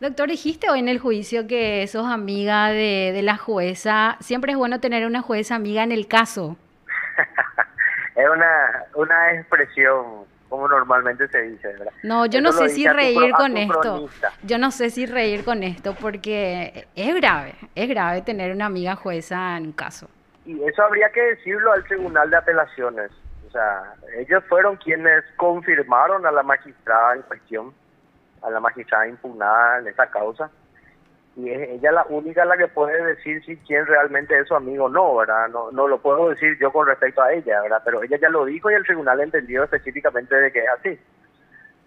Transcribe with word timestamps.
Doctor, 0.00 0.28
dijiste 0.28 0.68
hoy 0.68 0.80
en 0.80 0.88
el 0.88 0.98
juicio 0.98 1.46
que 1.46 1.86
sos 1.86 2.06
amiga 2.06 2.68
de, 2.68 3.12
de 3.14 3.22
la 3.22 3.36
jueza. 3.36 4.16
Siempre 4.20 4.52
es 4.52 4.58
bueno 4.58 4.78
tener 4.78 5.06
una 5.06 5.22
jueza 5.22 5.54
amiga 5.54 5.82
en 5.82 5.92
el 5.92 6.06
caso. 6.06 6.56
es 8.16 8.28
una, 8.28 8.84
una 8.94 9.32
expresión 9.32 10.26
como 10.48 10.68
normalmente 10.68 11.26
se 11.28 11.42
dice, 11.42 11.68
¿verdad? 11.68 11.92
No, 12.02 12.26
yo 12.26 12.40
no 12.40 12.52
sé 12.52 12.68
si 12.68 12.86
reír 12.86 13.32
con 13.32 13.56
esto. 13.56 14.08
Yo 14.42 14.58
no 14.58 14.70
sé 14.70 14.90
si 14.90 15.06
reír 15.06 15.44
con 15.44 15.62
esto 15.62 15.94
porque 16.00 16.86
es 16.94 17.14
grave, 17.16 17.54
es 17.74 17.88
grave 17.88 18.22
tener 18.22 18.52
una 18.52 18.66
amiga 18.66 18.96
jueza 18.96 19.56
en 19.56 19.66
un 19.66 19.72
caso. 19.72 20.08
Y 20.44 20.62
eso 20.62 20.82
habría 20.82 21.10
que 21.10 21.20
decirlo 21.22 21.72
al 21.72 21.84
Tribunal 21.84 22.30
de 22.30 22.36
Apelaciones. 22.36 23.10
O 23.48 23.50
sea, 23.50 23.94
ellos 24.18 24.44
fueron 24.48 24.76
quienes 24.76 25.24
confirmaron 25.36 26.24
a 26.26 26.30
la 26.30 26.42
magistrada 26.42 27.14
en 27.14 27.22
cuestión, 27.22 27.74
a 28.42 28.50
la 28.50 28.60
magistrada 28.60 29.08
impugnada 29.08 29.78
en 29.78 29.88
esta 29.88 30.10
causa, 30.10 30.50
y 31.36 31.50
es 31.50 31.68
ella 31.68 31.92
la 31.92 32.06
única 32.08 32.44
la 32.46 32.56
que 32.56 32.68
puede 32.68 33.04
decir 33.04 33.44
si 33.44 33.56
quién 33.58 33.84
realmente 33.86 34.38
es 34.38 34.48
su 34.48 34.54
amigo 34.54 34.86
o 34.86 34.88
no, 34.88 35.16
¿verdad? 35.16 35.48
No, 35.48 35.70
no 35.70 35.86
lo 35.86 36.00
puedo 36.00 36.30
decir 36.30 36.56
yo 36.58 36.72
con 36.72 36.86
respecto 36.86 37.22
a 37.22 37.32
ella, 37.32 37.60
¿verdad? 37.60 37.82
Pero 37.84 38.02
ella 38.02 38.16
ya 38.18 38.30
lo 38.30 38.46
dijo 38.46 38.70
y 38.70 38.74
el 38.74 38.84
tribunal 38.84 39.20
entendió 39.20 39.62
específicamente 39.62 40.34
de 40.34 40.50
que 40.50 40.60
es 40.60 40.68
así. 40.78 40.98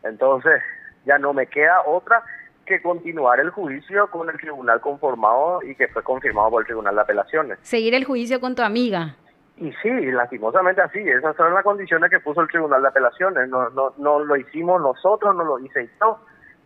Entonces, 0.03 0.61
ya 1.05 1.17
no 1.17 1.33
me 1.33 1.47
queda 1.47 1.81
otra 1.87 2.23
que 2.63 2.79
continuar 2.79 3.39
el 3.39 3.49
juicio 3.49 4.07
con 4.11 4.29
el 4.29 4.37
tribunal 4.37 4.79
conformado 4.81 5.63
y 5.63 5.73
que 5.73 5.87
fue 5.87 6.03
confirmado 6.03 6.51
por 6.51 6.61
el 6.61 6.67
tribunal 6.67 6.93
de 6.93 7.01
apelaciones. 7.01 7.57
Seguir 7.63 7.95
el 7.95 8.05
juicio 8.05 8.39
con 8.39 8.53
tu 8.53 8.61
amiga. 8.61 9.15
Y 9.57 9.73
sí, 9.81 9.89
lastimosamente 10.11 10.81
así, 10.81 10.99
esas 10.99 11.35
son 11.35 11.53
las 11.55 11.63
condiciones 11.63 12.11
que 12.11 12.19
puso 12.19 12.41
el 12.41 12.47
tribunal 12.47 12.83
de 12.83 12.87
apelaciones. 12.89 13.49
No, 13.49 13.71
no, 13.71 13.93
no 13.97 14.19
lo 14.19 14.35
hicimos 14.37 14.79
nosotros, 14.79 15.35
no 15.35 15.43
lo 15.43 15.57
hice 15.57 15.89
yo, 15.99 16.19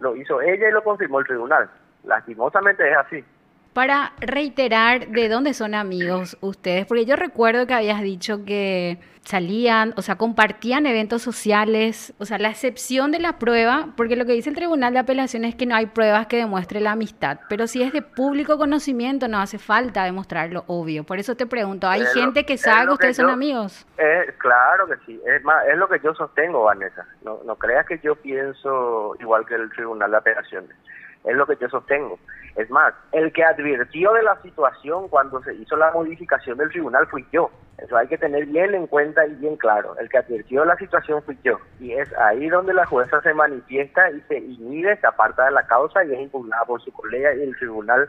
lo 0.03 0.15
hizo 0.15 0.39
ella 0.41 0.69
y 0.69 0.71
lo 0.71 0.83
confirmó 0.83 1.19
el 1.19 1.25
tribunal 1.25 1.69
lastimosamente 2.03 2.89
es 2.89 2.97
así. 2.97 3.23
Para 3.73 4.13
reiterar, 4.19 5.07
¿de 5.07 5.29
dónde 5.29 5.55
son 5.55 5.73
amigos 5.73 6.37
ustedes? 6.41 6.85
Porque 6.85 7.05
yo 7.05 7.15
recuerdo 7.15 7.65
que 7.65 7.73
habías 7.73 8.01
dicho 8.03 8.45
que 8.45 8.99
salían, 9.23 9.93
o 9.97 10.01
sea, 10.01 10.15
compartían 10.15 10.85
eventos 10.85 11.21
sociales, 11.21 12.13
o 12.19 12.25
sea, 12.25 12.37
la 12.37 12.49
excepción 12.49 13.11
de 13.11 13.19
la 13.19 13.39
prueba, 13.39 13.87
porque 13.95 14.15
lo 14.15 14.25
que 14.25 14.33
dice 14.33 14.49
el 14.49 14.55
Tribunal 14.55 14.93
de 14.93 14.99
Apelación 14.99 15.45
es 15.45 15.55
que 15.55 15.65
no 15.65 15.75
hay 15.75 15.87
pruebas 15.87 16.27
que 16.27 16.37
demuestren 16.37 16.83
la 16.83 16.91
amistad, 16.91 17.39
pero 17.49 17.65
si 17.65 17.81
es 17.81 17.93
de 17.93 18.01
público 18.01 18.57
conocimiento 18.57 19.27
no 19.27 19.39
hace 19.39 19.57
falta 19.57 20.03
demostrarlo, 20.03 20.65
obvio. 20.67 21.03
Por 21.03 21.19
eso 21.19 21.35
te 21.35 21.47
pregunto, 21.47 21.87
¿hay 21.87 22.05
gente 22.07 22.45
que 22.45 22.57
sabe 22.57 22.87
que 22.87 22.93
ustedes 22.93 23.15
son 23.15 23.29
amigos? 23.29 23.87
Eh, 23.97 24.35
claro 24.37 24.87
que 24.87 24.97
sí, 25.05 25.19
es, 25.25 25.43
más, 25.43 25.65
es 25.67 25.77
lo 25.77 25.87
que 25.87 25.99
yo 26.03 26.13
sostengo, 26.13 26.63
Vanessa. 26.63 27.07
No, 27.23 27.39
no 27.45 27.55
creas 27.55 27.85
que 27.87 27.99
yo 28.03 28.15
pienso 28.15 29.15
igual 29.19 29.45
que 29.45 29.55
el 29.55 29.69
Tribunal 29.71 30.11
de 30.11 30.17
Apelaciones 30.17 30.75
es 31.23 31.35
lo 31.35 31.45
que 31.45 31.55
yo 31.55 31.69
sostengo. 31.69 32.19
Es 32.55 32.69
más, 32.69 32.93
el 33.11 33.31
que 33.33 33.43
advirtió 33.43 34.13
de 34.13 34.23
la 34.23 34.39
situación 34.41 35.07
cuando 35.07 35.41
se 35.43 35.53
hizo 35.55 35.75
la 35.75 35.91
modificación 35.91 36.57
del 36.57 36.69
tribunal 36.69 37.07
fui 37.07 37.25
yo. 37.31 37.49
Eso 37.77 37.97
hay 37.97 38.07
que 38.07 38.17
tener 38.17 38.45
bien 38.45 38.75
en 38.75 38.87
cuenta 38.87 39.25
y 39.25 39.33
bien 39.35 39.57
claro. 39.57 39.95
El 39.97 40.09
que 40.09 40.19
advirtió 40.19 40.61
de 40.61 40.67
la 40.67 40.75
situación 40.77 41.23
fui 41.23 41.37
yo. 41.43 41.57
Y 41.79 41.93
es 41.93 42.13
ahí 42.17 42.49
donde 42.49 42.73
la 42.73 42.85
jueza 42.85 43.21
se 43.21 43.33
manifiesta 43.33 44.11
y 44.11 44.21
se 44.21 44.37
inhibe, 44.37 44.97
se 44.97 45.07
aparta 45.07 45.45
de 45.45 45.51
la 45.51 45.65
causa 45.65 46.03
y 46.03 46.13
es 46.13 46.19
impugnada 46.19 46.65
por 46.65 46.81
su 46.81 46.91
colega 46.91 47.33
y 47.33 47.41
el 47.41 47.55
tribunal 47.57 48.07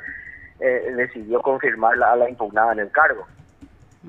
eh, 0.61 0.93
decidió 0.95 1.41
confirmarla 1.41 2.13
a 2.13 2.17
la 2.17 2.29
impugnada 2.29 2.73
en 2.73 2.81
el 2.81 2.91
cargo. 2.91 3.27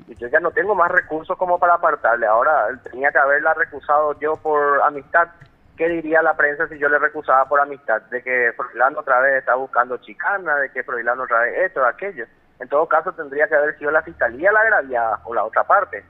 Y 0.06 0.14
yo 0.16 0.28
ya 0.28 0.40
no 0.40 0.50
tengo 0.50 0.74
más 0.74 0.90
recursos 0.90 1.38
como 1.38 1.58
para 1.58 1.74
apartarle. 1.74 2.26
Ahora 2.26 2.68
tenía 2.90 3.10
que 3.10 3.18
haberla 3.18 3.54
recusado 3.54 4.18
yo 4.20 4.36
por 4.36 4.82
amistad 4.82 5.28
¿qué 5.76 5.88
diría 5.88 6.22
la 6.22 6.36
prensa 6.36 6.68
si 6.68 6.78
yo 6.78 6.88
le 6.88 6.98
recusaba 6.98 7.46
por 7.48 7.60
amistad? 7.60 8.02
De 8.10 8.22
que 8.22 8.52
Froilán 8.56 8.96
otra 8.96 9.20
vez 9.20 9.38
está 9.38 9.54
buscando 9.54 9.96
chicana, 9.98 10.56
de 10.56 10.70
que 10.70 10.82
Froilán 10.82 11.20
otra 11.20 11.40
vez 11.40 11.58
esto, 11.66 11.84
aquello. 11.84 12.26
En 12.58 12.68
todo 12.68 12.86
caso 12.86 13.12
tendría 13.12 13.46
que 13.48 13.54
haber 13.54 13.78
sido 13.78 13.90
la 13.90 14.02
fiscalía 14.02 14.50
la 14.52 14.60
agraviada 14.60 15.20
o 15.24 15.34
la 15.34 15.44
otra 15.44 15.64
parte. 15.64 16.04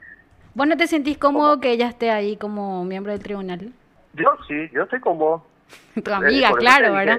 ¿Vos 0.55 0.67
no 0.67 0.77
te 0.77 0.87
sentís 0.87 1.19
cómodo 1.19 1.61
que 1.61 1.71
ella 1.71 1.89
esté 1.89 2.11
ahí 2.11 2.37
como 2.37 2.85
miembro 2.85 3.13
del 3.13 3.23
tribunal? 3.23 3.73
Yo 4.15 4.37
sí, 4.49 4.71
yo 4.73 4.85
estoy 4.85 5.01
cómodo. 5.01 5.45
tu 6.05 6.13
amiga, 6.13 6.53
claro, 6.57 6.93
¿verdad? 6.93 7.19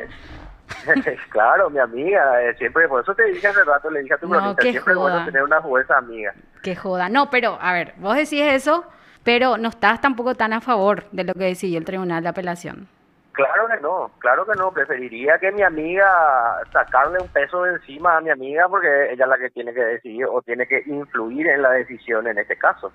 claro, 1.30 1.70
mi 1.70 1.80
amiga, 1.80 2.42
eh, 2.44 2.56
siempre, 2.58 2.88
por 2.88 3.02
eso 3.02 3.14
te 3.14 3.24
dije 3.26 3.48
hace 3.48 3.64
rato, 3.64 3.90
le 3.90 4.02
dije 4.02 4.14
a 4.14 4.18
tu 4.18 4.28
no, 4.28 4.56
siempre 4.56 4.94
es 4.94 5.00
bueno 5.00 5.26
tener 5.26 5.44
una 5.44 5.62
jueza 5.62 5.98
amiga. 5.98 6.34
Que 6.64 6.76
joda, 6.76 7.10
no, 7.10 7.30
pero 7.30 7.58
a 7.62 7.74
ver, 7.74 7.94
vos 7.98 8.16
decís 8.16 8.42
eso, 8.42 8.86
pero 9.28 9.58
no 9.58 9.68
estás 9.68 10.00
tampoco 10.00 10.36
tan 10.36 10.54
a 10.54 10.62
favor 10.62 11.04
de 11.12 11.26
lo 11.26 11.34
que 11.34 11.44
decidió 11.44 11.80
el 11.80 11.84
Tribunal 11.84 12.24
de 12.24 12.30
Apelación. 12.30 12.88
Claro 13.34 13.68
que 13.68 13.82
no, 13.82 14.10
claro 14.20 14.46
que 14.46 14.56
no. 14.58 14.72
Preferiría 14.72 15.38
que 15.38 15.52
mi 15.52 15.64
amiga 15.64 16.62
sacarle 16.72 17.20
un 17.20 17.28
peso 17.28 17.64
de 17.64 17.74
encima 17.74 18.16
a 18.16 18.22
mi 18.22 18.30
amiga 18.30 18.70
porque 18.70 19.12
ella 19.12 19.26
es 19.26 19.30
la 19.30 19.38
que 19.38 19.50
tiene 19.50 19.74
que 19.74 19.84
decidir 19.84 20.28
o 20.28 20.42
tiene 20.44 20.66
que 20.66 20.82
influir 20.86 21.46
en 21.46 21.62
la 21.62 21.72
decisión 21.72 22.26
en 22.26 22.38
este 22.38 22.56
caso. 22.56 22.94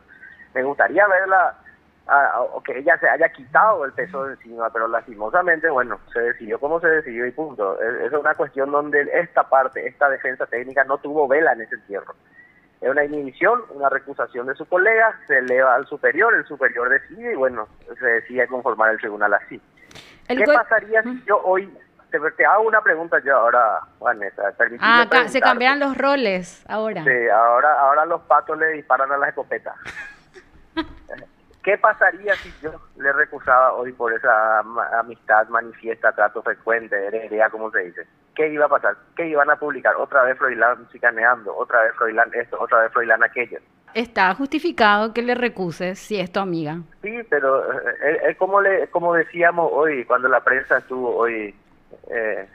Me 0.54 0.62
gustaría 0.62 1.06
verla 1.06 1.54
o 2.50 2.62
que 2.62 2.78
ella 2.78 2.97
se 2.97 3.10
haya 3.10 3.28
quitado 3.28 3.84
el 3.84 3.92
peso 3.92 4.25
de 4.25 4.32
encima, 4.32 4.71
pero 4.71 4.88
lastimosamente, 4.88 5.69
bueno, 5.69 6.00
se 6.15 6.21
decidió 6.21 6.59
como 6.59 6.81
se 6.81 6.88
decidió 6.88 7.26
y 7.26 7.32
punto. 7.32 7.78
Es, 7.78 8.10
es 8.10 8.12
una 8.19 8.34
cuestión 8.34 8.72
donde 8.72 9.06
esta 9.12 9.50
parte, 9.50 9.87
esta 9.87 10.09
defensa 10.09 10.47
técnica 10.47 10.82
no 10.84 10.97
tuvo 10.97 11.28
vela 11.28 11.53
en 11.53 11.60
ese 11.60 11.75
entierro 11.75 12.15
es 12.82 12.91
una 12.91 13.04
inhibición, 13.04 13.62
una 13.70 13.88
recusación 13.88 14.48
de 14.48 14.56
su 14.56 14.66
colega, 14.66 15.16
se 15.28 15.38
eleva 15.38 15.75
al 15.75 15.87
superior, 15.87 16.34
el 16.34 16.44
superior 16.47 16.88
decide 16.88 17.32
y 17.32 17.37
bueno, 17.37 17.69
se 17.98 18.04
decide 18.04 18.48
conformar 18.48 18.91
el 18.91 18.98
tribunal 18.98 19.32
así. 19.34 19.60
¿Qué 20.26 20.44
pasaría 20.44 21.03
si 21.03 21.22
yo 21.25 21.41
hoy, 21.44 21.72
te, 22.10 22.44
hago 22.44 22.65
una 22.65 22.81
pregunta 22.81 23.21
yo 23.25 23.37
ahora, 23.37 23.81
Vanessa, 24.00 24.53
Ah, 24.81 25.06
se 25.28 25.41
cambian 25.41 25.78
los 25.78 25.97
roles 25.97 26.65
ahora. 26.69 27.04
Sí, 27.04 27.28
ahora, 27.32 27.72
ahora 27.78 28.04
los 28.04 28.21
patos 28.22 28.59
le 28.59 28.69
disparan 28.71 29.12
a 29.12 29.16
las 29.16 29.28
escopetas. 29.28 29.76
¿Qué 31.62 31.78
pasaría 31.78 32.34
si 32.34 32.53
yo 32.60 32.72
le 32.97 33.12
recusaba 33.12 33.75
hoy 33.75 33.92
por 33.92 34.12
esa 34.12 34.59
amistad 34.98 35.47
manifiesta, 35.48 36.10
trato 36.10 36.42
frecuente, 36.42 36.97
heredia, 37.06 37.48
como 37.50 37.71
se 37.71 37.78
dice? 37.84 38.06
¿Qué 38.34 38.48
iba 38.48 38.66
a 38.66 38.69
pasar? 38.69 38.97
¿Qué 39.16 39.26
iban 39.26 39.50
a 39.50 39.56
publicar? 39.56 39.94
Otra 39.97 40.22
vez 40.22 40.38
Froilán 40.38 40.88
chicaneando, 40.91 41.54
otra 41.56 41.82
vez 41.82 41.93
Froilán 41.97 42.31
esto, 42.34 42.56
otra 42.59 42.81
vez 42.82 42.93
Froilán 42.93 43.22
aquello. 43.22 43.59
Está 43.94 44.34
justificado 44.34 45.12
que 45.12 45.20
le 45.20 45.34
recuses 45.34 45.98
si 45.98 46.19
es 46.19 46.32
tu 46.32 46.41
amiga. 46.41 46.78
Sí, 47.03 47.21
pero 47.28 47.71
eh, 47.72 48.21
es, 48.31 48.37
como, 48.38 48.62
le, 48.62 48.88
como 48.88 49.12
decíamos 49.12 49.71
hoy, 49.71 50.04
cuando 50.06 50.28
la 50.28 50.41
prensa 50.41 50.78
estuvo 50.78 51.15
hoy 51.15 51.54
eh, 52.09 52.48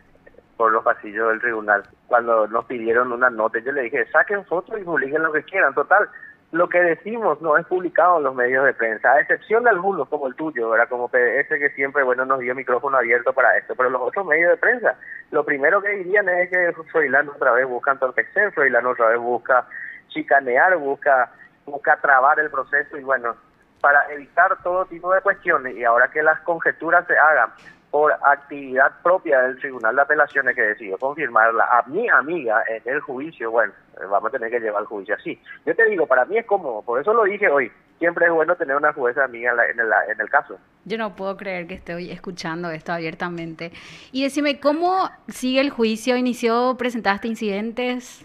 por 0.56 0.72
los 0.72 0.84
pasillos 0.84 1.30
del 1.30 1.40
tribunal, 1.40 1.84
cuando 2.08 2.48
nos 2.48 2.66
pidieron 2.66 3.12
una 3.12 3.30
nota, 3.30 3.60
yo 3.60 3.72
le 3.72 3.84
dije, 3.84 4.08
saquen 4.08 4.46
fotos 4.46 4.80
y 4.80 4.84
publiquen 4.84 5.22
lo 5.22 5.32
que 5.32 5.44
quieran. 5.44 5.76
Total, 5.76 6.10
lo 6.52 6.70
que 6.70 6.80
decimos 6.80 7.42
no 7.42 7.58
es 7.58 7.66
publicado 7.66 8.18
en 8.18 8.24
los 8.24 8.36
medios 8.36 8.64
de 8.66 8.74
prensa, 8.74 9.12
a 9.12 9.20
excepción 9.20 9.66
de 9.66 9.70
algunos 9.70 10.08
como 10.08 10.28
el 10.28 10.36
tuyo, 10.36 10.70
¿verdad? 10.70 10.88
Como 10.88 11.10
PDS 11.10 11.50
que 11.50 11.72
siempre, 11.76 12.04
bueno, 12.04 12.26
nos 12.26 12.40
dio 12.40 12.56
micrófono 12.56 12.98
abierto 12.98 13.34
para 13.34 13.58
esto, 13.58 13.76
pero 13.76 13.90
los 13.90 14.02
otros 14.02 14.26
medios 14.26 14.52
de 14.52 14.58
prensa, 14.58 14.96
lo 15.32 15.44
primero 15.44 15.82
que 15.82 15.90
dirían 15.90 16.30
es 16.30 16.50
que 16.50 16.74
Froilán 16.92 17.28
otra 17.30 17.52
vez 17.52 17.68
busca 17.68 17.92
entorpecer, 17.92 18.54
Froilán 18.54 18.86
otra 18.86 19.10
vez 19.10 19.20
busca 19.20 19.68
chicanear, 20.08 20.78
busca, 20.78 21.32
busca 21.66 21.98
trabar 21.98 22.40
el 22.40 22.50
proceso 22.50 22.98
y 22.98 23.04
bueno, 23.04 23.36
para 23.82 24.10
evitar 24.14 24.58
todo 24.64 24.86
tipo 24.86 25.14
de 25.14 25.22
cuestiones 25.22 25.76
y 25.76 25.84
ahora 25.84 26.10
que 26.10 26.24
las 26.24 26.40
conjeturas 26.42 27.06
se 27.08 27.18
hagan 27.18 27.52
por 27.92 28.12
actividad 28.12 28.92
propia 29.02 29.42
del 29.44 29.60
Tribunal 29.60 29.96
de 29.96 30.02
Apelaciones 30.02 30.56
que 30.56 30.62
decidió 30.62 30.98
confirmarla 30.98 31.64
a 31.66 31.84
mi 31.88 32.08
amiga 32.10 32.64
en 32.68 32.82
el 32.86 33.00
juicio, 33.00 33.52
bueno, 33.52 33.74
vamos 34.10 34.30
a 34.30 34.32
tener 34.32 34.52
que 34.52 34.60
llevar 34.60 34.82
el 34.82 34.88
juicio 34.88 35.16
así. 35.16 35.42
Yo 35.66 35.76
te 35.76 35.86
digo, 35.86 36.06
para 36.06 36.26
mí 36.26 36.38
es 36.38 36.46
cómodo, 36.46 36.82
por 36.82 37.00
eso 37.00 37.14
lo 37.14 37.24
dije 37.24 37.50
hoy. 37.50 37.72
Siempre 38.00 38.28
es 38.28 38.32
bueno 38.32 38.56
tener 38.56 38.76
una 38.76 38.94
jueza 38.94 39.24
amiga 39.24 39.54
en 39.72 39.80
el, 39.80 39.88
en 40.12 40.22
el 40.22 40.30
caso. 40.30 40.60
Yo 40.86 41.00
no 41.00 41.16
puedo 41.16 41.36
creer 41.36 41.66
que 41.66 41.74
estoy 41.74 42.12
escuchando 42.12 42.70
esto 42.70 42.92
abiertamente. 42.92 43.72
Y 44.12 44.24
decime, 44.24 44.60
¿cómo 44.60 45.10
sigue 45.28 45.62
el 45.62 45.72
juicio? 45.72 46.16
¿Inició, 46.16 46.76
presentaste 46.78 47.28
incidentes? 47.28 48.24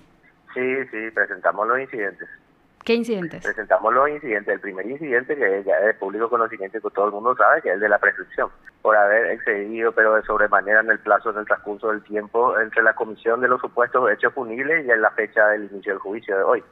Sí, 0.53 0.85
sí, 0.91 1.11
presentamos 1.15 1.67
los 1.67 1.81
incidentes. 1.81 2.29
¿Qué 2.85 2.95
incidentes? 2.95 3.43
Presentamos 3.43 3.95
los 3.95 4.11
incidentes. 4.11 4.55
El 4.55 4.61
primer 4.61 4.87
incidente, 4.87 5.37
que 5.37 5.63
ya 5.65 5.79
es 5.79 5.87
de 5.87 5.95
público 5.95 6.29
conocimiento 6.29 6.81
que 6.81 6.91
todo 6.95 7.07
el 7.07 7.13
mundo 7.13 7.35
sabe, 7.37 7.63
que 7.63 7.69
es 7.69 7.75
el 7.77 7.81
de 7.81 7.89
la 7.89 7.99
prescripción, 7.99 8.51
por 8.83 8.97
haber 8.97 9.31
excedido, 9.31 9.93
pero 9.93 10.15
de 10.15 10.23
sobremanera 10.23 10.81
en 10.81 10.91
el 10.91 10.99
plazo, 10.99 11.31
en 11.31 11.39
el 11.39 11.47
transcurso 11.47 11.89
del 11.89 12.03
tiempo, 12.03 12.59
entre 12.59 12.83
la 12.83 12.95
comisión 12.95 13.41
de 13.41 13.49
los 13.49 13.61
supuestos 13.61 14.11
hechos 14.11 14.33
punibles 14.33 14.85
y 14.85 14.91
en 14.91 15.01
la 15.01 15.11
fecha 15.13 15.47
del 15.49 15.71
inicio 15.71 15.93
del 15.93 16.01
juicio 16.01 16.37
de 16.37 16.43
hoy. 16.43 16.65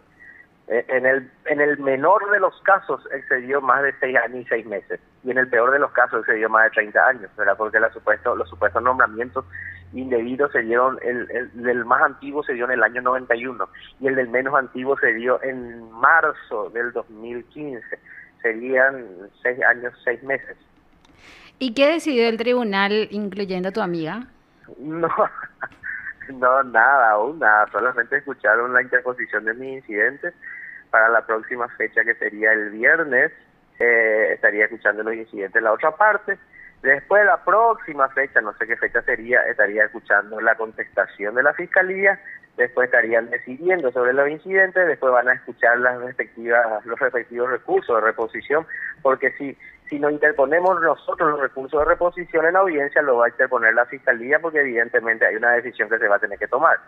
Eh, 0.66 0.84
en 0.88 1.06
el, 1.06 1.30
en 1.46 1.60
el 1.60 1.78
menor 1.78 2.30
de 2.30 2.40
los 2.40 2.60
casos 2.62 3.00
excedió 3.12 3.60
más 3.60 3.82
de 3.82 3.92
seis 3.98 4.16
años 4.16 4.42
y 4.42 4.48
seis 4.48 4.66
meses, 4.66 5.00
y 5.24 5.30
en 5.30 5.38
el 5.38 5.48
peor 5.48 5.70
de 5.70 5.78
los 5.78 5.92
casos 5.92 6.20
excedió 6.20 6.48
más 6.48 6.64
de 6.64 6.70
30 6.70 7.06
años, 7.06 7.30
¿verdad? 7.36 7.56
Porque 7.56 7.80
la 7.80 7.92
supuesto, 7.92 8.34
los 8.36 8.48
supuestos 8.48 8.82
nombramientos 8.82 9.44
indebido 9.92 10.48
se 10.50 10.60
dieron, 10.62 10.98
el, 11.02 11.28
el, 11.30 11.62
del 11.62 11.84
más 11.84 12.02
antiguo 12.02 12.42
se 12.44 12.54
dio 12.54 12.66
en 12.66 12.72
el 12.72 12.82
año 12.82 13.02
91 13.02 13.68
y 13.98 14.06
el 14.06 14.14
del 14.14 14.28
menos 14.28 14.54
antiguo 14.54 14.96
se 14.98 15.12
dio 15.14 15.42
en 15.42 15.90
marzo 15.90 16.70
del 16.70 16.92
2015. 16.92 17.84
Serían 18.42 19.06
seis 19.42 19.60
años, 19.64 19.92
seis 20.04 20.22
meses. 20.22 20.56
¿Y 21.62 21.74
qué 21.74 21.92
decidió 21.92 22.26
el 22.26 22.38
tribunal, 22.38 23.06
incluyendo 23.10 23.68
a 23.68 23.72
tu 23.72 23.82
amiga? 23.82 24.26
No, 24.78 25.08
no, 26.32 26.62
nada, 26.62 27.10
aún 27.10 27.38
nada. 27.38 27.68
Solamente 27.70 28.16
escucharon 28.16 28.72
la 28.72 28.80
interposición 28.80 29.44
de 29.44 29.52
mi 29.52 29.74
incidente 29.74 30.32
para 30.90 31.10
la 31.10 31.26
próxima 31.26 31.68
fecha 31.76 32.02
que 32.02 32.14
sería 32.14 32.54
el 32.54 32.70
viernes. 32.70 33.30
Eh, 33.78 34.32
estaría 34.32 34.64
escuchando 34.64 35.02
los 35.02 35.14
incidentes 35.14 35.52
de 35.52 35.60
la 35.60 35.72
otra 35.72 35.94
parte. 35.94 36.38
Después 36.82 37.20
de 37.20 37.26
la 37.26 37.44
próxima 37.44 38.08
fecha, 38.08 38.40
no 38.40 38.54
sé 38.54 38.66
qué 38.66 38.78
fecha 38.78 39.02
sería, 39.02 39.42
estaría 39.42 39.84
escuchando 39.84 40.40
la 40.40 40.54
contestación 40.54 41.34
de 41.34 41.42
la 41.42 41.52
fiscalía 41.52 42.18
después 42.60 42.86
estarían 42.86 43.30
decidiendo 43.30 43.90
sobre 43.90 44.12
los 44.12 44.28
incidentes, 44.28 44.86
después 44.86 45.12
van 45.12 45.28
a 45.28 45.32
escuchar 45.32 45.78
las 45.78 46.00
respectivas, 46.00 46.84
los 46.84 46.98
respectivos 46.98 47.50
recursos 47.50 47.96
de 47.96 48.02
reposición, 48.02 48.66
porque 49.02 49.32
si, 49.32 49.56
si 49.90 49.98
nos 49.98 50.12
interponemos 50.12 50.80
nosotros 50.80 51.32
los 51.32 51.40
recursos 51.40 51.80
de 51.80 51.84
reposición 51.84 52.46
en 52.46 52.54
la 52.54 52.60
audiencia, 52.60 53.02
lo 53.02 53.16
va 53.16 53.26
a 53.26 53.28
interponer 53.28 53.74
la 53.74 53.84
Fiscalía, 53.86 54.38
porque 54.38 54.60
evidentemente 54.60 55.26
hay 55.26 55.34
una 55.34 55.50
decisión 55.50 55.90
que 55.90 55.98
se 55.98 56.06
va 56.06 56.16
a 56.16 56.20
tener 56.20 56.38
que 56.38 56.46
tomar. 56.46 56.78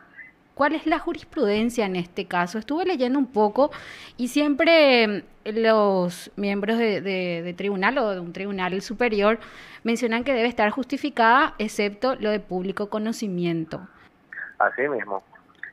¿Cuál 0.54 0.74
es 0.74 0.86
la 0.86 0.98
jurisprudencia 0.98 1.84
en 1.86 1.96
este 1.96 2.28
caso? 2.28 2.58
Estuve 2.58 2.84
leyendo 2.84 3.18
un 3.18 3.32
poco 3.32 3.70
y 4.16 4.28
siempre 4.28 5.24
los 5.44 6.30
miembros 6.36 6.78
de, 6.78 7.00
de, 7.00 7.54
tribunal 7.54 7.98
o 7.98 8.10
de 8.10 8.20
un 8.20 8.32
tribunal 8.32 8.80
superior 8.82 9.38
mencionan 9.82 10.24
que 10.24 10.34
debe 10.34 10.48
estar 10.48 10.70
justificada, 10.70 11.54
excepto 11.58 12.14
lo 12.16 12.30
de 12.30 12.38
público 12.38 12.88
conocimiento. 12.88 13.80
Así 14.58 14.88
mismo 14.88 15.24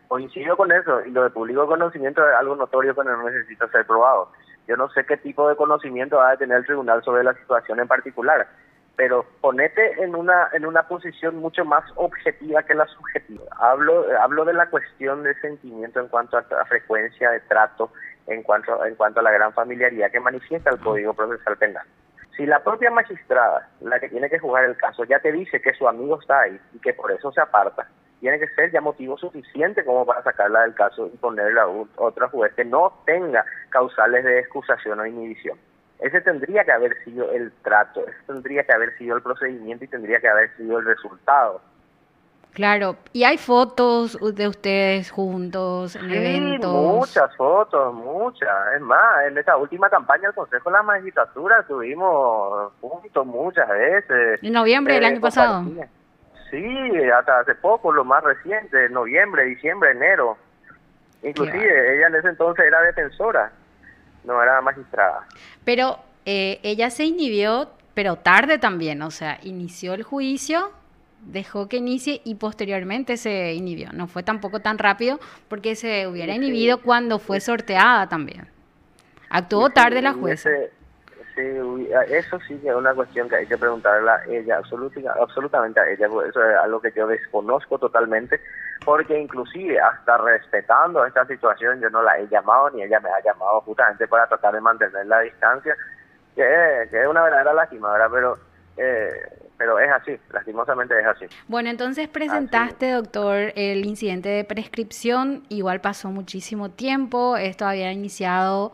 coincido 0.09 0.57
con 0.57 0.71
eso 0.71 1.05
y 1.05 1.11
lo 1.11 1.23
de 1.23 1.29
público 1.29 1.67
conocimiento 1.67 2.27
es 2.27 2.35
algo 2.35 2.55
notorio 2.55 2.95
que 2.95 3.03
no 3.03 3.29
necesita 3.29 3.67
ser 3.69 3.85
probado. 3.85 4.31
Yo 4.69 4.77
no 4.77 4.87
sé 4.91 5.03
qué 5.03 5.17
tipo 5.17 5.49
de 5.49 5.55
conocimiento 5.55 6.17
va 6.17 6.29
a 6.29 6.37
tener 6.37 6.59
el 6.59 6.65
tribunal 6.65 7.03
sobre 7.03 7.23
la 7.23 7.33
situación 7.33 7.79
en 7.79 7.87
particular, 7.87 8.47
pero 8.95 9.25
ponete 9.41 10.03
en 10.03 10.13
una 10.15 10.49
en 10.53 10.63
una 10.63 10.83
posición 10.83 11.37
mucho 11.37 11.65
más 11.65 11.83
objetiva 11.95 12.61
que 12.61 12.75
la 12.75 12.85
subjetiva. 12.85 13.45
Hablo 13.57 14.05
hablo 14.21 14.45
de 14.45 14.53
la 14.53 14.69
cuestión 14.69 15.23
de 15.23 15.33
sentimiento 15.41 15.99
en 15.99 16.07
cuanto 16.07 16.37
a, 16.37 16.45
la 16.51 16.65
frecuencia 16.65 17.31
de 17.31 17.39
trato, 17.39 17.91
en 18.27 18.43
cuanto 18.43 18.85
en 18.85 18.93
cuanto 18.93 19.21
a 19.21 19.23
la 19.23 19.31
gran 19.31 19.53
familiaridad 19.53 20.11
que 20.11 20.19
manifiesta 20.19 20.69
el 20.69 20.79
Código 20.79 21.15
Procesal 21.15 21.57
Penal. 21.57 21.87
Si 22.37 22.45
la 22.45 22.63
propia 22.63 22.91
magistrada, 22.91 23.67
la 23.81 23.99
que 23.99 24.09
tiene 24.09 24.29
que 24.29 24.37
jugar 24.37 24.65
el 24.65 24.77
caso, 24.77 25.03
ya 25.03 25.19
te 25.19 25.31
dice 25.31 25.59
que 25.59 25.73
su 25.73 25.87
amigo 25.87 26.19
está 26.21 26.41
ahí 26.41 26.61
y 26.75 26.79
que 26.79 26.93
por 26.93 27.11
eso 27.11 27.31
se 27.31 27.41
aparta, 27.41 27.87
tiene 28.19 28.39
que 28.39 28.47
ser 28.49 28.71
ya 28.71 28.81
motivo 28.81 29.17
suficiente 29.17 29.83
como 29.83 30.05
para 30.05 30.23
sacarla 30.23 30.61
del 30.61 30.73
caso 30.73 31.09
y 31.13 31.17
ponerla 31.17 31.63
a 31.63 31.67
otra 31.97 32.27
juez 32.29 32.53
que 32.53 32.65
no 32.65 32.93
tenga 33.05 33.45
causales 33.69 34.23
de 34.23 34.39
excusación 34.39 34.99
o 34.99 35.05
inhibición. 35.05 35.57
Ese 35.99 36.21
tendría 36.21 36.63
que 36.63 36.71
haber 36.71 37.03
sido 37.03 37.31
el 37.31 37.51
trato, 37.61 38.07
ese 38.07 38.17
tendría 38.25 38.63
que 38.63 38.73
haber 38.73 38.97
sido 38.97 39.17
el 39.17 39.21
procedimiento 39.21 39.83
y 39.83 39.87
tendría 39.87 40.19
que 40.19 40.29
haber 40.29 40.55
sido 40.55 40.79
el 40.79 40.85
resultado. 40.85 41.61
Claro, 42.53 42.95
y 43.13 43.23
hay 43.23 43.37
fotos 43.37 44.17
de 44.35 44.47
ustedes 44.47 45.11
juntos 45.11 45.95
en 45.95 46.11
eventos. 46.11 46.73
Muchas 46.73 47.35
fotos, 47.35 47.93
muchas. 47.93 48.49
Es 48.75 48.81
más, 48.81 49.27
en 49.27 49.37
esta 49.37 49.55
última 49.55 49.89
campaña 49.89 50.23
del 50.23 50.33
Consejo 50.33 50.69
de 50.69 50.75
la 50.77 50.83
Magistratura 50.83 51.63
tuvimos 51.67 52.73
juntos 52.81 53.25
muchas 53.25 53.69
veces. 53.69 54.43
En 54.43 54.53
noviembre 54.53 54.95
del 54.95 55.03
eh, 55.03 55.07
año 55.07 55.21
pasado. 55.21 55.63
Sí, 56.49 56.65
hasta 57.17 57.39
hace 57.39 57.55
poco, 57.55 57.91
lo 57.91 58.03
más 58.03 58.23
reciente, 58.23 58.89
noviembre, 58.89 59.45
diciembre, 59.45 59.91
enero. 59.91 60.37
Inclusive 61.21 61.95
ella 61.95 62.07
en 62.07 62.15
ese 62.15 62.29
entonces 62.29 62.65
era 62.65 62.81
defensora, 62.81 63.51
no 64.23 64.41
era 64.41 64.61
magistrada. 64.61 65.25
Pero 65.65 65.99
eh, 66.25 66.59
ella 66.63 66.89
se 66.89 67.05
inhibió, 67.05 67.69
pero 67.93 68.15
tarde 68.15 68.57
también, 68.57 69.01
o 69.01 69.11
sea, 69.11 69.39
inició 69.43 69.93
el 69.93 70.03
juicio, 70.03 70.71
dejó 71.21 71.67
que 71.67 71.77
inicie 71.77 72.21
y 72.23 72.35
posteriormente 72.35 73.17
se 73.17 73.53
inhibió. 73.53 73.91
No 73.91 74.07
fue 74.07 74.23
tampoco 74.23 74.61
tan 74.61 74.77
rápido 74.77 75.19
porque 75.49 75.75
se 75.75 76.07
hubiera 76.07 76.33
inhibido 76.33 76.81
cuando 76.81 77.19
fue 77.19 77.41
sorteada 77.41 78.07
también. 78.07 78.47
Actuó 79.29 79.69
tarde 79.69 80.01
la 80.01 80.13
jueza 80.13 80.49
eso 82.09 82.39
sí 82.47 82.57
que 82.59 82.69
es 82.69 82.75
una 82.75 82.93
cuestión 82.93 83.29
que 83.29 83.37
hay 83.37 83.47
que 83.47 83.57
preguntarle 83.57 84.09
a 84.09 84.23
ella, 84.27 84.61
absolutamente 85.19 85.79
a 85.79 85.89
ella, 85.89 86.07
eso 86.07 86.43
es 86.43 86.57
algo 86.57 86.81
que 86.81 86.91
yo 86.95 87.07
desconozco 87.07 87.77
totalmente, 87.77 88.39
porque 88.85 89.19
inclusive 89.19 89.79
hasta 89.79 90.17
respetando 90.17 91.05
esta 91.05 91.25
situación 91.25 91.79
yo 91.81 91.89
no 91.89 92.01
la 92.01 92.17
he 92.19 92.27
llamado 92.27 92.69
ni 92.71 92.83
ella 92.83 92.99
me 92.99 93.09
ha 93.09 93.23
llamado 93.23 93.61
justamente 93.61 94.07
para 94.07 94.27
tratar 94.27 94.53
de 94.53 94.61
mantener 94.61 95.05
la 95.05 95.19
distancia, 95.21 95.75
que, 96.35 96.83
es 96.83 97.07
una 97.07 97.23
verdadera 97.23 97.53
lástima, 97.53 97.91
¿verdad? 97.91 98.09
Pero... 98.11 98.37
Eh, 98.77 99.39
pero 99.59 99.77
es 99.77 99.91
así, 99.91 100.17
lastimosamente 100.31 100.97
es 100.97 101.05
así. 101.05 101.25
Bueno, 101.49 101.69
entonces 101.69 102.07
presentaste, 102.07 102.91
doctor, 102.91 103.51
el 103.57 103.85
incidente 103.85 104.29
de 104.29 104.45
prescripción, 104.45 105.43
igual 105.49 105.81
pasó 105.81 106.07
muchísimo 106.07 106.71
tiempo, 106.71 107.35
esto 107.35 107.65
había 107.65 107.91
iniciado 107.91 108.71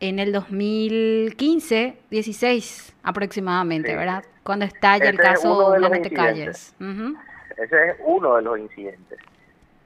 en 0.00 0.18
el 0.18 0.32
2015, 0.32 1.98
16 2.10 2.96
aproximadamente, 3.02 3.96
¿verdad? 3.96 4.24
Cuando 4.42 4.64
estalla 4.64 5.08
el 5.08 5.18
caso 5.18 5.72
de 5.72 5.80
las 5.80 5.90
Calles. 6.14 6.74
Ese 7.56 7.88
es 7.88 7.96
uno 8.04 8.36
de 8.36 8.42
los 8.42 8.58
incidentes. 8.58 9.18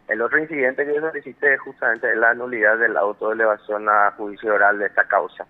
El 0.09 0.21
otro 0.21 0.39
incidente 0.39 0.85
que 0.85 0.95
yo 0.95 1.01
solicité 1.01 1.55
es 1.55 1.61
justamente 1.61 2.15
la 2.17 2.35
nulidad 2.35 2.77
del 2.77 2.97
auto 2.97 3.29
de 3.29 3.35
elevación 3.35 3.89
a 3.89 4.11
juicio 4.13 4.55
oral 4.55 4.79
de 4.79 4.87
esta 4.87 5.05
causa, 5.05 5.47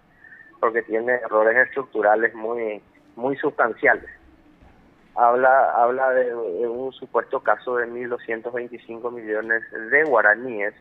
porque 0.61 0.83
tiene 0.83 1.15
errores 1.15 1.57
estructurales 1.67 2.35
muy 2.35 2.81
muy 3.17 3.37
sustanciales. 3.39 4.09
Habla 5.17 5.73
habla 5.73 6.11
de, 6.11 6.35
un 6.35 6.93
supuesto 6.93 7.41
caso 7.41 7.77
de 7.77 7.89
1.225 7.89 9.11
millones 9.11 9.63
de 9.91 10.05
guaraníes 10.05 10.75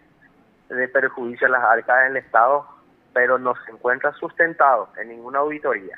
de 0.69 0.87
perjuicio 0.87 1.47
a 1.47 1.49
las 1.49 1.63
arcas 1.63 2.03
del 2.03 2.17
Estado 2.17 2.65
pero 3.13 3.37
no 3.37 3.53
se 3.65 3.71
encuentra 3.71 4.13
sustentado 4.13 4.89
en 4.97 5.09
ninguna 5.09 5.39
auditoría, 5.39 5.97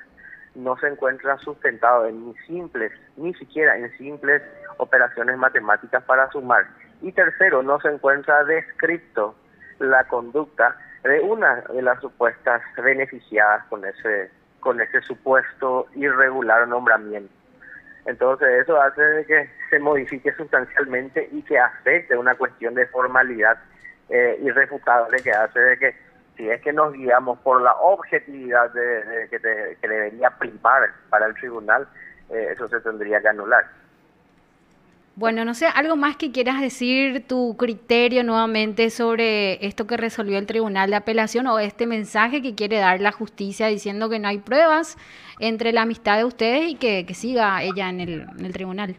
no 0.56 0.78
se 0.78 0.88
encuentra 0.88 1.38
sustentado 1.40 2.08
en 2.08 2.28
ni 2.28 2.36
simples, 2.48 2.92
ni 3.18 3.34
siquiera 3.36 3.78
en 3.78 3.92
simples 3.98 4.42
operaciones 4.78 5.38
matemáticas 5.38 6.04
para 6.04 6.30
sumar. 6.32 6.66
Y 7.02 7.12
tercero, 7.12 7.64
no 7.64 7.80
se 7.82 7.90
encuentra 7.90 8.44
descrito 8.44 9.36
la 9.80 10.04
conducta 10.08 10.78
de 11.04 11.20
una 11.20 11.62
de 11.62 11.82
las 11.82 12.00
supuestas 12.00 12.62
beneficiadas 12.78 13.66
con 13.66 13.84
ese 13.86 14.32
con 14.60 14.80
ese 14.80 15.02
supuesto 15.02 15.88
irregular 15.94 16.66
nombramiento. 16.70 17.34
Entonces 18.06 18.48
eso 18.62 18.82
hace 18.82 19.26
que 19.28 19.50
se 19.70 19.80
modifique 19.80 20.34
sustancialmente 20.34 21.28
y 21.34 21.42
que 21.44 21.60
afecte 21.60 22.16
una 22.16 22.36
cuestión 22.36 22.74
de 22.74 22.88
formalidad 22.88 23.58
eh, 24.10 24.40
irrefutable 24.42 25.22
que 25.22 25.32
hace 25.32 25.60
de 25.60 25.78
que 25.78 25.96
si 26.38 26.50
es 26.50 26.62
que 26.62 26.74
nos 26.74 26.94
guiamos 26.94 27.40
por 27.40 27.62
la 27.62 27.74
objetividad 27.74 28.72
de, 28.72 29.28
que, 29.30 29.40
debería 29.88 30.32
primar 30.32 30.90
para 31.10 31.28
el 31.28 31.36
tribunal, 31.36 31.88
eh, 32.30 32.50
eso 32.54 32.68
se 32.68 32.80
tendría 32.82 33.22
que 33.22 33.28
anular. 33.28 33.66
Bueno, 35.16 35.46
no 35.46 35.54
sé, 35.54 35.68
algo 35.68 35.96
más 35.96 36.18
que 36.18 36.32
quieras 36.32 36.60
decir, 36.60 37.28
tu 37.28 37.56
criterio 37.56 38.24
nuevamente 38.24 38.90
sobre 38.90 39.64
esto 39.64 39.86
que 39.86 39.96
resolvió 39.96 40.40
el 40.40 40.48
Tribunal 40.48 40.90
de 40.90 40.96
Apelación 40.96 41.46
o 41.46 41.60
este 41.60 41.86
mensaje 41.86 42.42
que 42.42 42.56
quiere 42.56 42.80
dar 42.80 43.00
la 43.00 43.12
justicia 43.12 43.68
diciendo 43.68 44.10
que 44.10 44.18
no 44.18 44.28
hay 44.28 44.40
pruebas 44.40 44.98
entre 45.40 45.72
la 45.72 45.84
amistad 45.84 46.18
de 46.18 46.26
ustedes 46.26 46.64
y 46.68 46.76
que, 46.78 47.06
siga 47.14 47.62
ella 47.62 47.90
en 47.90 48.00
el, 48.00 48.22
en 48.40 48.46
el 48.46 48.54
tribunal. 48.54 48.96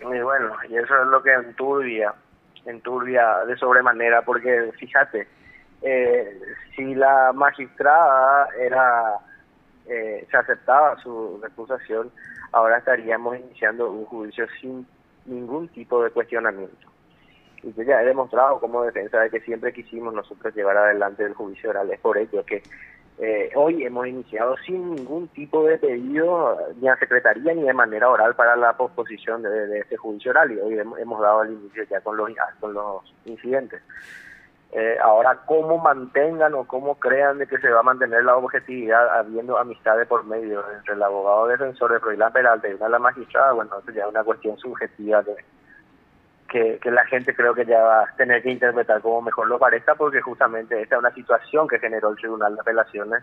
Y 0.00 0.20
bueno, 0.20 0.56
y 0.66 0.76
eso 0.76 0.96
es 0.98 1.06
lo 1.08 1.22
que 1.22 1.34
enturbia, 1.34 2.14
enturbia 2.64 3.44
de 3.46 3.54
sobremanera, 3.58 4.22
porque 4.22 4.72
fíjate, 4.78 5.28
eh, 5.82 6.40
si 6.74 6.94
la 6.94 7.32
magistrada 7.32 8.48
era 8.58 9.18
eh, 9.86 10.26
se 10.30 10.36
aceptaba 10.36 11.00
su 11.02 11.40
recusación, 11.42 12.10
ahora 12.52 12.78
estaríamos 12.78 13.38
iniciando 13.38 13.90
un 13.90 14.04
juicio 14.04 14.46
sin 14.60 14.86
ningún 15.24 15.68
tipo 15.68 16.02
de 16.02 16.10
cuestionamiento. 16.10 16.88
Y 17.62 17.72
yo 17.72 17.82
ya 17.82 18.02
he 18.02 18.06
demostrado 18.06 18.60
como 18.60 18.82
defensa 18.82 19.18
de 19.20 19.30
que 19.30 19.40
siempre 19.40 19.72
quisimos 19.72 20.14
nosotros 20.14 20.54
llevar 20.54 20.76
adelante 20.76 21.24
el 21.24 21.34
juicio 21.34 21.70
oral. 21.70 21.90
Es 21.90 22.00
por 22.00 22.18
ello 22.18 22.44
que 22.44 22.62
eh, 23.20 23.50
hoy 23.56 23.82
hemos 23.82 24.06
iniciado 24.06 24.56
sin 24.64 24.94
ningún 24.94 25.26
tipo 25.28 25.64
de 25.64 25.76
pedido 25.78 26.56
ni 26.80 26.88
a 26.88 26.96
Secretaría 26.96 27.52
ni 27.52 27.62
de 27.62 27.72
manera 27.72 28.08
oral 28.08 28.36
para 28.36 28.54
la 28.54 28.76
posposición 28.76 29.42
de, 29.42 29.80
este 29.80 29.96
juicio 29.96 30.30
oral 30.30 30.52
y 30.52 30.60
hoy 30.60 30.78
hemos, 30.78 31.20
dado 31.20 31.42
el 31.42 31.54
inicio 31.54 31.82
ya 31.90 32.00
con 32.00 32.16
los, 32.16 32.30
con 32.60 32.74
los 32.74 33.02
incidentes. 33.24 33.82
Eh, 34.72 34.98
ahora, 35.02 35.40
cómo 35.46 35.78
mantengan 35.78 36.54
o 36.54 36.64
cómo 36.64 36.96
crean 36.98 37.38
de 37.38 37.46
que 37.46 37.58
se 37.58 37.70
va 37.70 37.80
a 37.80 37.84
mantener 37.84 38.22
la 38.24 38.36
objetividad 38.36 39.18
habiendo 39.18 39.56
amistades 39.56 40.06
por 40.06 40.24
medio 40.24 40.62
entre 40.76 40.94
el 40.94 41.02
abogado 41.02 41.46
defensor 41.46 41.92
de 41.92 42.00
Froilán 42.00 42.32
Peralta 42.32 42.68
y 42.68 42.74
una 42.74 42.88
la 42.90 42.98
magistrada, 42.98 43.52
bueno, 43.52 43.78
eso 43.78 43.90
ya 43.92 44.02
es 44.02 44.08
una 44.08 44.24
cuestión 44.24 44.58
subjetiva 44.58 45.22
de, 45.22 45.36
que, 46.48 46.90
la 46.90 47.04
gente 47.06 47.34
creo 47.34 47.54
que 47.54 47.66
ya 47.66 47.82
va 47.82 48.02
a 48.02 48.16
tener 48.16 48.42
que 48.42 48.50
interpretar 48.50 49.00
como 49.00 49.22
mejor 49.22 49.48
lo 49.48 49.58
parezca, 49.58 49.94
porque 49.94 50.20
justamente 50.20 50.80
esta 50.80 50.96
es 50.96 51.00
una 51.00 51.12
situación 51.12 51.68
que 51.68 51.78
generó 51.78 52.10
el 52.10 52.16
Tribunal 52.16 52.54
de 52.54 52.60
Apelaciones 52.60 53.22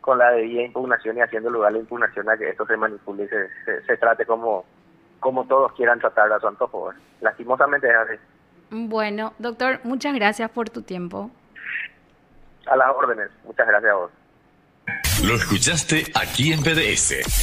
con 0.00 0.18
la 0.18 0.30
debida 0.32 0.62
impugnación 0.62 1.16
y 1.16 1.20
haciendo 1.20 1.50
lugar 1.50 1.72
la 1.72 1.78
impugnación 1.78 2.28
a 2.28 2.36
que 2.36 2.48
esto 2.48 2.66
se 2.66 2.76
manipule 2.76 3.24
y 3.24 3.28
se, 3.28 3.82
se, 3.82 3.96
trate 3.98 4.26
como 4.26 4.64
como 5.20 5.46
todos 5.46 5.72
quieran 5.74 6.00
tratar 6.00 6.32
a 6.32 6.40
su 6.40 6.48
antojo. 6.48 6.92
Lastimosamente 7.20 7.88
es 7.88 7.94
así. 7.94 8.14
Bueno, 8.74 9.34
doctor, 9.38 9.80
muchas 9.84 10.14
gracias 10.14 10.50
por 10.50 10.70
tu 10.70 10.80
tiempo. 10.80 11.30
A 12.66 12.74
las 12.74 12.88
órdenes. 12.88 13.28
Muchas 13.44 13.66
gracias 13.66 13.92
a 13.92 13.94
vos. 13.94 14.10
Lo 15.22 15.34
escuchaste 15.34 16.10
aquí 16.14 16.54
en 16.54 16.62
PDS. 16.62 17.41